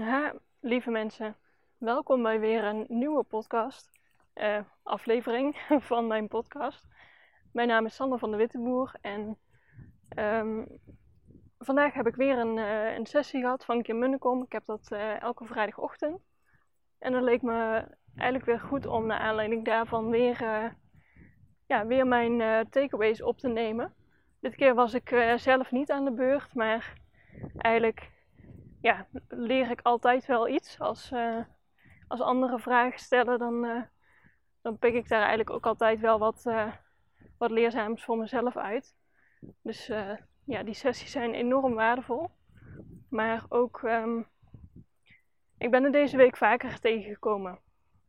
[0.00, 1.36] Ha, lieve mensen,
[1.78, 3.90] welkom bij weer een nieuwe podcast,
[4.32, 5.56] eh, aflevering
[5.88, 6.86] van mijn podcast.
[7.52, 9.38] Mijn naam is Sander van de Witteboer en
[10.08, 10.64] ehm,
[11.58, 14.42] vandaag heb ik weer een, eh, een sessie gehad van Kim Munnekom.
[14.42, 16.20] Ik heb dat eh, elke vrijdagochtend.
[16.98, 17.86] En dat leek me
[18.16, 20.40] eigenlijk weer goed om naar aanleiding daarvan weer,
[21.66, 23.94] ja, weer mijn takeaways op te nemen.
[24.40, 27.00] Dit keer was ik zelf niet aan de beurt, maar
[27.56, 28.14] eigenlijk
[28.86, 30.80] ja, leer ik altijd wel iets.
[30.80, 31.40] Als, eh,
[32.08, 33.82] als anderen vragen stellen, dan, eh,
[34.62, 36.72] dan pik ik daar eigenlijk ook altijd wel wat, eh,
[37.38, 38.94] wat leerzaams voor mezelf uit.
[39.62, 39.86] Dus
[40.44, 42.30] ja, die sessies zijn enorm waardevol.
[43.08, 44.22] Maar ook, ehm,
[45.58, 47.58] ik ben er deze week vaker tegengekomen.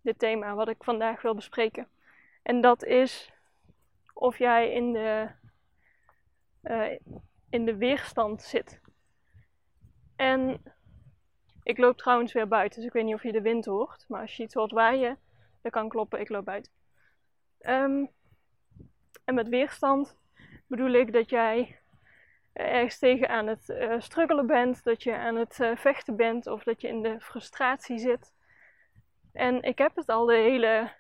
[0.02, 1.88] Dit thema wat ik vandaag wil bespreken.
[2.44, 3.32] En dat is
[4.14, 5.30] of jij in de,
[7.50, 8.82] in de weerstand zit.
[10.18, 10.62] En
[11.64, 14.06] ik loop trouwens weer buiten, dus ik weet niet of je de wind hoort.
[14.08, 15.18] Maar als je iets hoort waaien,
[15.62, 16.72] dan kan kloppen, ik loop buiten.
[17.60, 18.06] Ehm,
[19.24, 20.18] en met weerstand
[20.68, 21.80] bedoel ik dat jij
[22.54, 26.64] ergens tegen aan het uh, struggelen bent, dat je aan het uh, vechten bent of
[26.64, 28.34] dat je in de frustratie zit.
[29.34, 30.92] En ik heb het al de hele,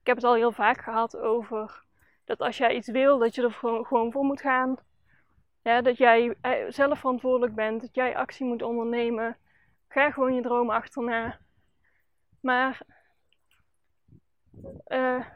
[0.00, 1.84] ik heb het al heel vaak gehad over
[2.24, 3.52] dat als jij iets wil, dat je er
[3.84, 4.78] gewoon voor moet gaan.
[5.62, 9.36] Ja, dat jij eh, zelf verantwoordelijk bent, dat jij actie moet ondernemen.
[9.88, 11.38] Ga gewoon je droom achterna.
[12.40, 12.80] Maar
[14.86, 15.26] uh,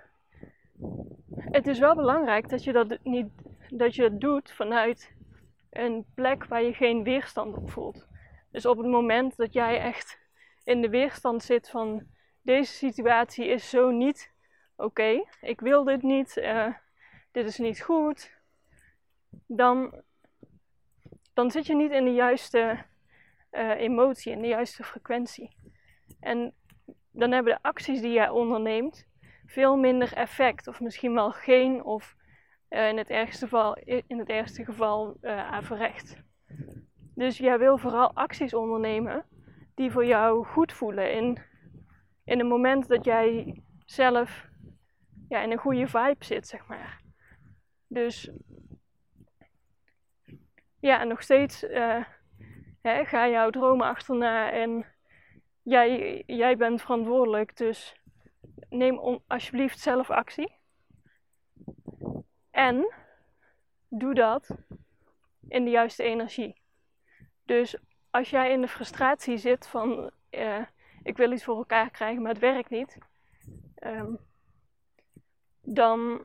[1.39, 3.29] het is wel belangrijk dat je dat niet
[3.71, 5.15] dat je het doet vanuit
[5.71, 8.07] een plek waar je geen weerstand op voelt.
[8.51, 10.19] Dus op het moment dat jij echt
[10.65, 12.07] in de weerstand zit van
[12.43, 14.35] deze situatie is zo niet
[14.77, 16.75] oké, ik wil dit niet, uh,
[17.31, 18.31] dit is niet goed,
[19.47, 20.03] dan,
[21.37, 22.85] dan zit je niet in de juiste
[23.53, 25.57] uh, emotie, in de juiste frequentie.
[26.21, 26.55] En
[27.11, 29.07] dan hebben de acties die jij onderneemt
[29.47, 32.17] veel minder effect, of misschien wel geen, of
[32.71, 36.17] uh, in, het ergste geval, in het ergste geval uh, averecht.
[37.15, 39.25] Dus jij wil vooral acties ondernemen
[39.75, 41.39] die voor jou goed voelen in,
[42.25, 44.49] in een moment dat jij zelf
[45.29, 47.01] ja, in een goede vibe zit, zeg maar.
[47.87, 48.31] Dus
[50.81, 52.05] ja, nog steeds uh,
[52.83, 54.87] hè, ga jouw dromen achterna en
[55.63, 58.01] jij, jij bent verantwoordelijk, dus
[58.69, 60.55] neem alsjeblieft zelf actie.
[62.51, 62.95] En
[63.89, 64.57] doe dat
[65.49, 66.61] in de juiste energie.
[67.45, 67.77] Dus
[68.11, 70.65] als jij in de frustratie zit van uh,
[71.03, 72.99] ik wil iets voor elkaar krijgen, maar het werkt niet,
[73.85, 74.19] um,
[75.61, 76.25] dan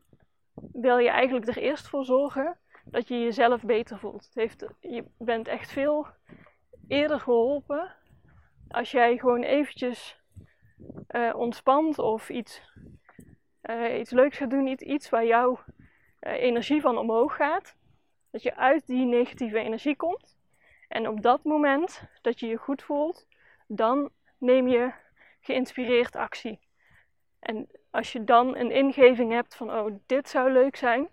[0.72, 4.26] wil je eigenlijk er eerst voor zorgen dat je jezelf beter voelt.
[4.26, 6.08] Het heeft, je bent echt veel
[6.88, 7.96] eerder geholpen
[8.68, 10.20] als jij gewoon eventjes
[11.10, 12.62] uh, ontspant of iets,
[13.64, 15.60] uh, iets leuks gaat doen, iets, iets waar jouw
[16.22, 17.76] uh, energie van omhoog gaat.
[18.32, 20.38] Dat je uit die negatieve energie komt.
[20.88, 23.28] En op dat moment dat je je goed voelt,
[23.68, 24.92] dan neem je
[25.40, 26.60] geïnspireerd actie.
[27.40, 31.10] En als je dan een ingeving hebt van, oh, dit zou leuk zijn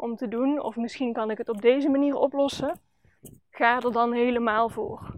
[0.00, 2.80] om te doen, of misschien kan ik het op deze manier oplossen,
[3.50, 5.14] ga er dan helemaal voor.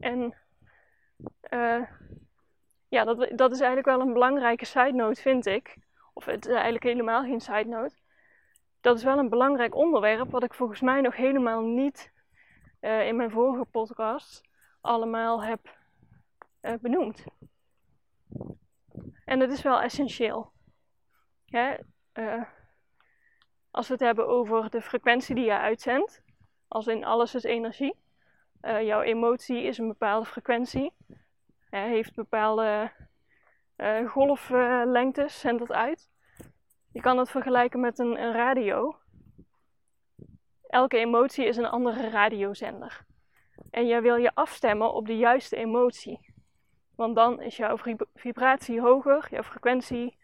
[0.00, 0.34] En
[1.50, 1.82] uh,
[2.88, 5.76] ja, dat, dat is eigenlijk wel een belangrijke side note, vind ik.
[6.12, 7.94] Of het is eigenlijk helemaal geen side note.
[8.80, 12.12] Dat is wel een belangrijk onderwerp, wat ik volgens mij nog helemaal niet
[12.80, 14.42] uh, in mijn vorige podcast
[14.80, 15.76] allemaal heb
[16.62, 17.24] uh, benoemd.
[19.24, 20.52] En dat is wel essentieel.
[21.46, 21.74] Hè?
[22.14, 22.42] Uh,
[23.70, 26.22] als we het hebben over de frequentie die je uitzendt,
[26.68, 27.96] als in alles is energie.
[28.62, 31.16] Uh, jouw emotie is een bepaalde frequentie, uh,
[31.82, 32.92] heeft bepaalde
[34.06, 36.08] golflengtes, zendt dat uit.
[36.92, 38.96] Je kan het vergelijken met een, een radio.
[40.66, 43.04] Elke emotie is een andere radiozender.
[43.70, 46.32] En jij wil je afstemmen op de juiste emotie.
[46.94, 47.76] Want dan is jouw
[48.14, 50.18] vibratie hoger, jouw frequentie.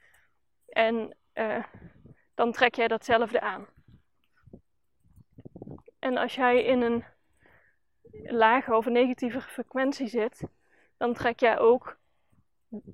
[0.68, 1.64] En uh,
[2.34, 3.66] dan trek jij datzelfde aan.
[5.98, 7.04] En als jij in een
[8.22, 10.44] lage of negatieve frequentie zit,
[10.96, 11.98] dan trek jij ook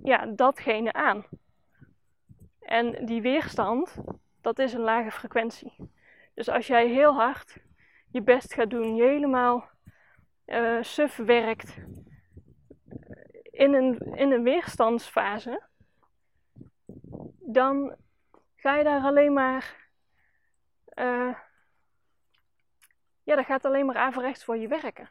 [0.03, 1.25] ja, datgene aan.
[2.61, 3.97] En die weerstand,
[4.41, 5.91] dat is een lage frequentie.
[6.35, 7.57] Dus als jij heel hard
[8.11, 9.69] je best gaat doen, je helemaal
[10.47, 11.77] uh, suf werkt,
[13.43, 15.63] in een, in een weerstandsfase,
[17.39, 17.97] dan
[18.67, 19.91] ga je daar alleen maar.
[20.95, 21.35] Uh,
[23.23, 25.11] ja, dat gaat alleen maar averechts voor je werken.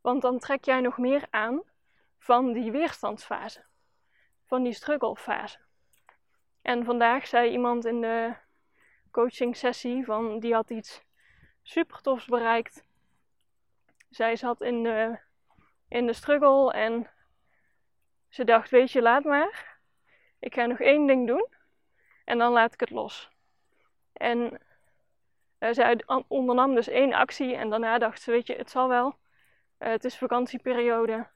[0.00, 1.62] Want dan trek jij nog meer aan
[2.18, 3.64] van die weerstandsfase,
[4.44, 5.58] van die strugglefase.
[6.62, 8.34] En vandaag zei iemand in de
[9.10, 11.04] coaching sessie van die had iets
[11.62, 12.84] super tofs bereikt.
[14.10, 15.18] Zij zat in de,
[15.88, 17.10] in de struggle en
[18.28, 19.78] ze dacht, weet je, laat maar.
[20.38, 21.56] Ik ga nog één ding doen
[22.28, 23.30] en dan laat ik het los.
[24.12, 24.60] En
[25.58, 29.06] uh, zij ondernam dus één actie en daarna dacht ze, weet je, het zal wel.
[29.78, 31.26] Uh, het is vakantieperiode.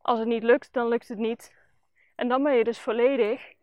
[0.00, 1.54] Als het niet lukt, dan lukt het niet.
[2.14, 3.54] En dan ben je dus volledig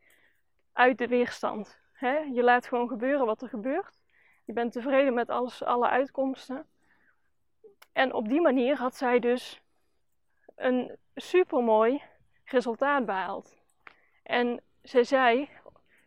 [0.73, 1.79] uit de weerstand.
[1.93, 2.17] Hè?
[2.17, 3.99] Je laat gewoon gebeuren wat er gebeurt.
[4.45, 6.65] Je bent tevreden met alles, alle uitkomsten.
[7.91, 9.61] En op die manier had zij dus
[10.55, 12.01] een supermooi
[12.45, 13.57] resultaat behaald.
[14.23, 15.49] En ze zei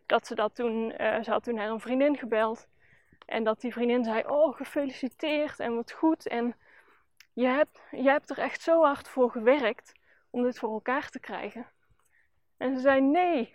[0.05, 2.67] dat ze dat toen, uh, ze had toen naar een vriendin gebeld.
[3.25, 6.27] En dat die vriendin zei, oh gefeliciteerd en wat goed.
[6.27, 6.55] En
[7.33, 9.93] je hebt, je hebt er echt zo hard voor gewerkt
[10.29, 11.67] om dit voor elkaar te krijgen.
[12.57, 13.53] En ze zei, nee,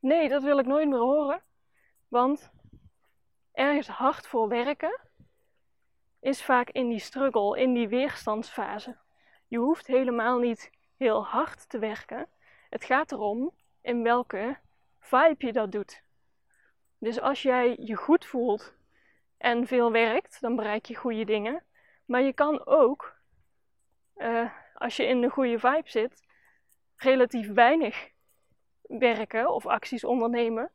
[0.00, 1.42] nee, dat wil ik nooit meer horen.
[2.08, 2.50] Want
[3.52, 5.00] ergens hard voor werken
[6.20, 8.96] is vaak in die struggle, in die weerstandsfase.
[9.46, 12.26] Je hoeft helemaal niet heel hard te werken.
[12.70, 14.58] Het gaat erom in welke
[15.08, 16.02] vibe je dat doet.
[16.98, 18.74] Dus als jij je goed voelt
[19.36, 21.64] en veel werkt, dan bereik je goede dingen.
[22.04, 23.16] Maar je kan ook,
[24.16, 26.26] uh, als je in de goede vibe zit,
[26.96, 28.10] relatief weinig
[28.82, 30.72] werken of acties ondernemen.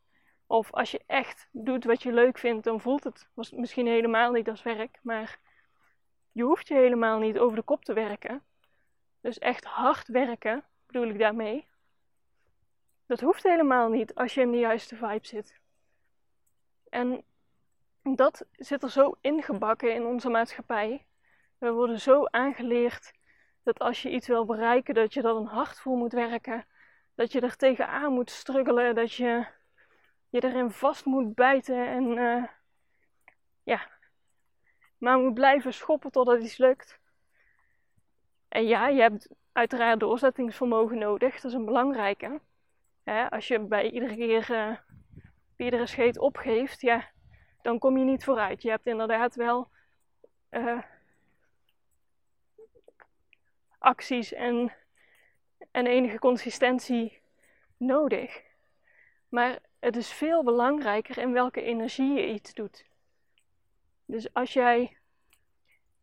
[0.47, 4.49] Of als je echt doet wat je leuk vindt, dan voelt het misschien helemaal niet
[4.49, 4.99] als werk.
[5.01, 5.39] Maar
[6.31, 8.43] je hoeft je helemaal niet over de kop te werken.
[9.21, 11.67] Dus echt hard werken, bedoel ik daarmee.
[13.05, 15.59] Dat hoeft helemaal niet als je in de juiste vibe zit.
[16.89, 17.23] En
[18.03, 21.05] dat zit er zo ingebakken in onze maatschappij.
[21.57, 23.13] We worden zo aangeleerd
[23.63, 26.65] dat als je iets wil bereiken, dat je er een hart voor moet werken.
[27.15, 29.45] Dat je er tegenaan moet struggelen, dat je
[30.29, 32.43] je erin vast moet bijten en uh,
[33.63, 33.87] ja,
[34.97, 36.99] maar moet blijven schoppen totdat iets lukt.
[38.47, 42.41] En ja, je hebt uiteraard doorzettingsvermogen nodig, dat is een belangrijke.
[43.29, 44.77] Als je bij iedere keer, uh,
[45.55, 47.09] iedere scheet opgeeft, ja,
[47.61, 48.61] dan kom je niet vooruit.
[48.61, 49.67] Je hebt inderdaad wel
[50.49, 50.81] uh,
[53.77, 54.73] acties en,
[55.71, 57.21] en enige consistentie
[57.77, 58.41] nodig.
[59.29, 62.85] Maar het is veel belangrijker in welke energie je iets doet.
[64.05, 64.97] Dus als jij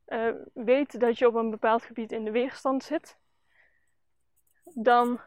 [0.06, 3.18] uh, weet dat je op een bepaald gebied in de weerstand zit,
[4.64, 5.20] dan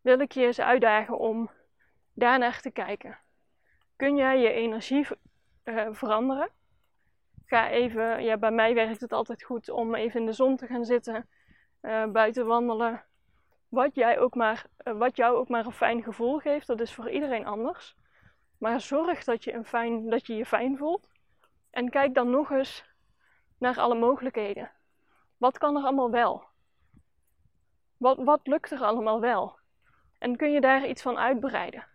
[0.00, 1.50] wil ik je eens uitdagen om
[2.12, 3.18] daarnaar te kijken.
[3.96, 5.06] Kun jij je energie
[5.64, 6.50] uh, veranderen?
[7.46, 10.66] Ga even, ja, bij mij werkt het altijd goed om even in de zon te
[10.66, 11.28] gaan zitten,
[11.82, 13.04] uh, buiten wandelen.
[13.68, 16.94] Wat, jij ook maar, uh, wat jou ook maar een fijn gevoel geeft, dat is
[16.94, 17.96] voor iedereen anders.
[18.58, 21.08] Maar zorg dat je, een fijn, dat je je fijn voelt.
[21.70, 22.84] En kijk dan nog eens
[23.58, 24.70] naar alle mogelijkheden.
[25.36, 26.44] Wat kan er allemaal wel?
[27.96, 29.59] Wat, wat lukt er allemaal wel?
[30.20, 31.86] En kun je daar iets van uitbreiden?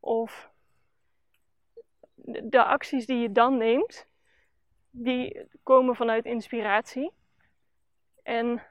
[0.00, 0.50] Of
[2.14, 4.08] de acties die je dan neemt,
[4.90, 7.12] die komen vanuit inspiratie.
[8.22, 8.62] En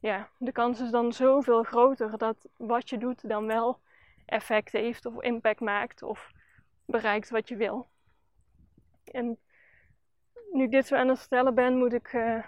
[0.00, 3.80] ja, de kans is dan zoveel groter dat wat je doet dan wel
[4.26, 6.32] effect heeft of impact maakt of
[6.84, 7.88] bereikt wat je wil.
[9.04, 9.38] En
[10.52, 12.44] nu ik dit zo aan het vertellen ben, moet ik, uh,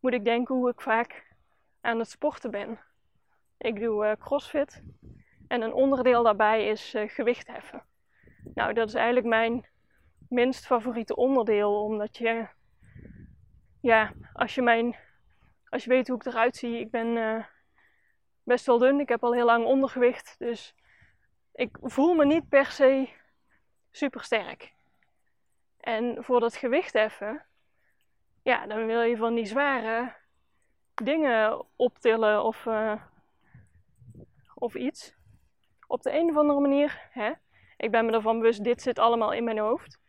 [0.00, 1.34] moet ik denken hoe ik vaak
[1.80, 2.78] aan het sporten ben.
[3.60, 4.82] Ik doe uh, crossfit
[5.48, 7.84] en een onderdeel daarbij is uh, gewicht heffen.
[8.54, 9.68] Nou, dat is eigenlijk mijn
[10.28, 12.46] minst favoriete onderdeel, omdat je,
[13.80, 14.96] ja, als je mijn,
[15.68, 17.46] als je weet hoe ik eruit zie, ik ben
[18.42, 19.00] best wel dun.
[19.00, 20.74] Ik heb al heel lang ondergewicht, dus
[21.52, 23.08] ik voel me niet per se
[23.90, 24.72] super sterk.
[25.80, 27.44] En voor dat gewicht heffen,
[28.42, 30.14] ja, dan wil je van die zware
[30.94, 32.66] dingen optillen of,
[34.60, 35.14] of iets.
[35.86, 37.32] Op de een of andere manier, hè,
[37.76, 40.00] ik ben me ervan bewust, dit zit allemaal in mijn hoofd.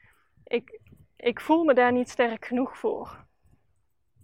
[0.44, 0.80] Ik,
[1.16, 3.26] ik voel me daar niet sterk genoeg voor.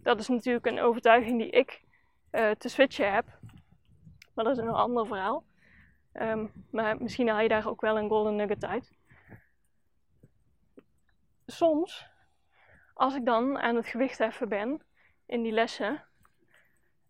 [0.01, 1.81] Dat is natuurlijk een overtuiging die ik
[2.31, 3.25] uh, te switchen heb.
[4.33, 5.45] Maar dat is een ander verhaal.
[6.13, 8.97] Um, maar misschien haal je daar ook wel een golden nugget uit
[11.47, 12.07] soms,
[12.93, 14.81] als ik dan aan het gewicht heffen ben
[15.25, 16.03] in die lessen,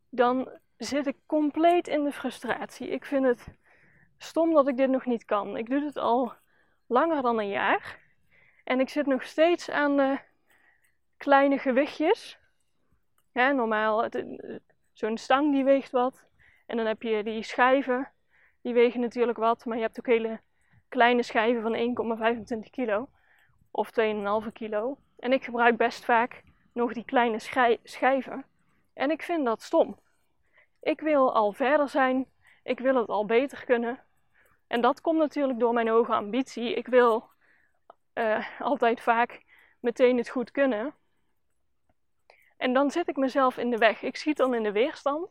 [0.10, 2.88] dan zit ik compleet in de frustratie.
[2.88, 3.48] Ik vind het
[4.18, 5.58] stom dat ik dit nog niet kan.
[5.58, 6.34] Ik doe het al
[6.88, 8.00] langer dan een jaar.
[8.64, 10.20] En ik zit nog steeds aan de
[11.18, 12.40] kleine gewichtjes.
[13.34, 14.10] Normaal,
[14.94, 16.26] zo'n stang die weegt wat.
[16.66, 18.12] En dan heb je die schijven,
[18.62, 19.66] die wegen natuurlijk wat.
[19.66, 20.42] Maar je hebt ook hele
[20.90, 23.10] kleine schijven van 1,25 kilo
[23.72, 23.92] of
[24.46, 24.98] 2,5 kilo.
[25.20, 26.44] En ik gebruik best vaak
[26.74, 27.40] nog die kleine
[27.84, 28.46] schijven.
[28.94, 30.00] En ik vind dat stom.
[30.82, 32.26] Ik wil al verder zijn.
[32.64, 34.00] Ik wil het al beter kunnen.
[34.68, 36.74] En dat komt natuurlijk door mijn hoge ambitie.
[36.74, 37.30] Ik wil
[38.14, 39.44] uh, altijd vaak
[39.80, 40.94] meteen het goed kunnen.
[42.58, 44.02] En dan zit ik mezelf in de weg.
[44.02, 45.30] Ik schiet dan in de weerstand.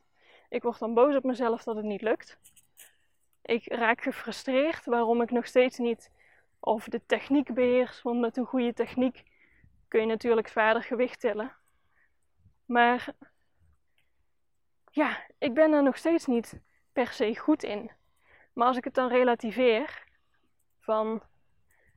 [0.49, 2.39] Ik word dan boos op mezelf dat het niet lukt.
[3.43, 6.11] Ik raak gefrustreerd waarom ik nog steeds niet
[6.61, 8.03] of de techniek beheers.
[8.03, 9.23] Want met een goede techniek
[9.89, 11.53] kun je natuurlijk zwaarder gewicht tillen.
[12.65, 13.15] Maar
[14.97, 16.61] ja, ik ben er nog steeds niet
[16.93, 17.91] per se goed in.
[18.53, 20.05] Maar als ik het dan relativeer
[20.81, 21.23] van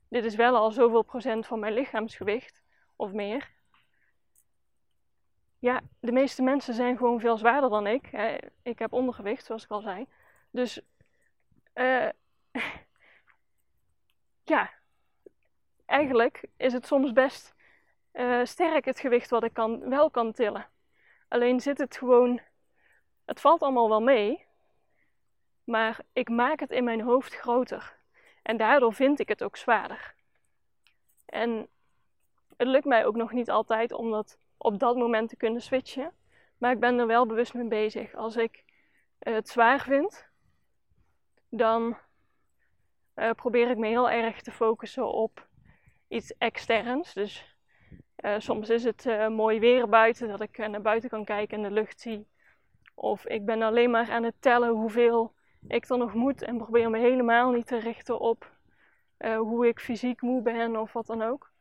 [0.10, 2.64] dit is wel al zoveel procent van mijn lichaamsgewicht
[2.96, 3.52] of meer.
[5.60, 8.10] Ja, de meeste mensen zijn gewoon veel zwaarder dan ik.
[8.64, 10.06] Ik heb ondergewicht, zoals ik al zei.
[10.52, 10.82] Dus
[11.76, 12.10] uh,
[14.54, 14.72] ja,
[15.86, 17.56] eigenlijk is het soms best
[18.14, 20.68] uh, sterk het gewicht wat ik kan, wel kan tillen.
[21.28, 22.42] Alleen zit het gewoon,
[23.30, 24.46] het valt allemaal wel mee,
[25.64, 27.98] maar ik maak het in mijn hoofd groter.
[28.42, 30.16] En daardoor vind ik het ook zwaarder.
[31.26, 31.68] En
[32.58, 36.12] het lukt mij ook nog niet altijd om dat op dat moment te kunnen switchen.
[36.58, 38.16] Maar ik ben er wel bewust mee bezig.
[38.16, 38.64] Als ik
[39.20, 40.30] het zwaar vind,
[41.50, 41.98] dan
[43.16, 45.48] uh, probeer ik me heel erg te focussen op
[46.08, 47.14] iets externs.
[47.14, 47.56] Dus
[48.18, 51.72] uh, soms is het mooi weer buiten, dat ik naar buiten kan kijken en de
[51.72, 52.28] lucht zie.
[53.02, 55.34] Of ik ben alleen maar aan het tellen hoeveel
[55.68, 58.52] ik er nog moet en probeer me helemaal niet te richten op
[59.38, 61.52] hoe ik fysiek moe ben of wat dan ook.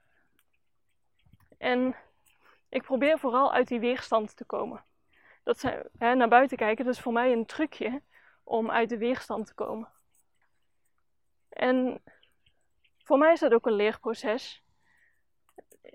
[1.58, 1.96] En
[2.68, 4.84] ik probeer vooral uit die weerstand te komen.
[5.42, 8.02] Dat zijn, hè, naar buiten kijken, dat is voor mij een trucje
[8.44, 9.88] om uit de weerstand te komen.
[11.48, 12.02] En
[12.98, 14.62] voor mij is dat ook een leerproces.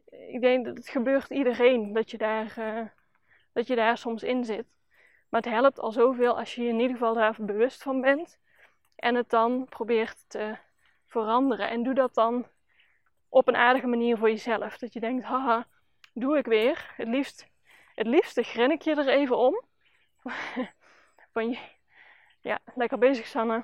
[0.09, 2.87] Ik denk dat het gebeurt iedereen dat je daar, uh,
[3.51, 4.65] dat je daar soms in zit.
[5.33, 8.39] Maar het helpt al zoveel als je je in ieder geval daar bewust van bent.
[8.95, 10.57] En het dan probeert te
[11.05, 11.69] veranderen.
[11.69, 12.47] En doe dat dan
[13.29, 14.77] op een aardige manier voor jezelf.
[14.77, 15.67] Dat je denkt, haha,
[16.13, 16.93] doe ik weer.
[16.97, 17.47] Het liefst,
[17.95, 19.61] het liefste grin ik je er even om.
[21.33, 21.57] van je,
[22.41, 23.63] ja, lekker bezig Sanne.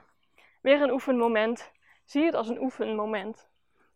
[0.62, 1.72] Weer een oefenmoment.
[2.06, 3.50] Zie het als een oefenmoment.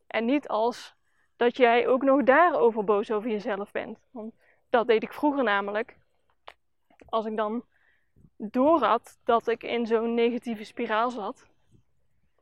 [0.08, 0.96] En niet als
[1.36, 4.00] dat jij ook nog daarover boos over jezelf bent.
[4.12, 4.34] Want
[4.70, 6.02] dat deed ik vroeger namelijk.
[7.14, 7.66] Als ik dan
[8.38, 11.48] door had dat ik in zo'n negatieve spiraal zat,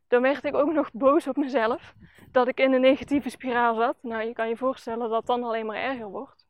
[0.07, 1.95] dan werd ik ook nog boos op mezelf
[2.31, 3.97] dat ik in een negatieve spiraal zat.
[4.01, 6.47] Nou, je kan je voorstellen dat dan alleen maar erger wordt.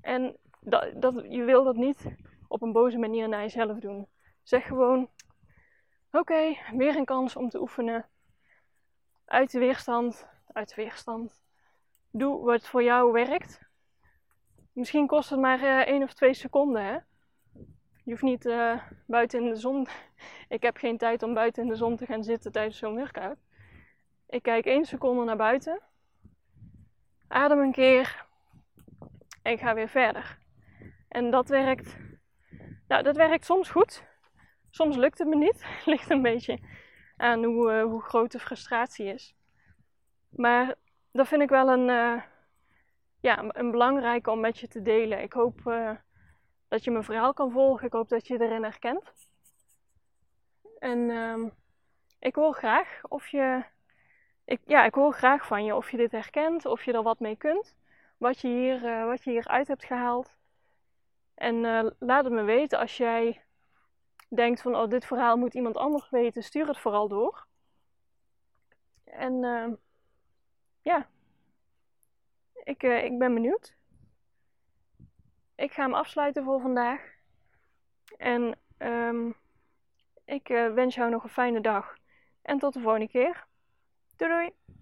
[0.00, 2.16] En dat, dat, je wil dat niet
[2.48, 4.08] op een boze manier naar jezelf doen.
[4.42, 5.10] Zeg gewoon:
[6.10, 8.08] Oké, weer een kans om te oefenen.
[9.24, 11.42] Uit de weerstand, uit de weerstand.
[12.10, 13.69] Doe wat voor jou werkt.
[14.80, 16.92] Misschien kost het maar uh, één of twee seconden, hè?
[18.04, 19.86] Je hoeft niet uh, buiten in de zon.
[20.48, 23.38] Ik heb geen tijd om buiten in de zon te gaan zitten tijdens zo'n workout.
[24.28, 25.80] Ik kijk één seconde naar buiten.
[27.28, 28.26] Adem een keer.
[29.42, 30.38] En ga weer verder.
[31.08, 31.96] En dat werkt.
[32.88, 34.04] Nou, dat werkt soms goed.
[34.70, 35.64] Soms lukt het me niet.
[35.84, 36.58] Ligt een beetje
[37.16, 39.34] aan hoe, uh, hoe groot de frustratie is.
[40.28, 40.74] Maar
[41.12, 42.22] dat vind ik wel een,
[43.20, 45.22] ja, een belangrijke om met je te delen.
[45.22, 45.90] Ik hoop uh,
[46.68, 47.86] dat je mijn verhaal kan volgen.
[47.86, 49.12] Ik hoop dat je erin herkent.
[50.78, 51.48] En ehm,
[52.18, 53.64] ik hoor graag of je.
[54.44, 57.20] Ik, ja, ik hoor graag van je of je dit herkent, of je er wat
[57.20, 57.76] mee kunt.
[58.18, 60.38] Wat je hier, uh, wat je hier uit hebt gehaald.
[61.34, 61.60] En
[61.98, 63.42] laat het me weten als jij
[64.28, 67.46] denkt van, oh, dit verhaal moet iemand anders weten, stuur het vooral door.
[69.04, 69.72] En uh,
[70.82, 71.08] ja,
[72.64, 73.74] ik, uh, ik ben benieuwd.
[75.54, 77.00] Ik ga hem afsluiten voor vandaag.
[78.16, 79.34] En um,
[80.24, 81.96] ik uh, wens jou nog een fijne dag.
[82.42, 83.46] En tot de volgende keer.
[84.16, 84.78] Doei doei!